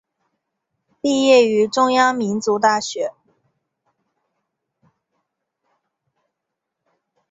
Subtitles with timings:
[0.99, 3.13] 毕业于中央民族大学。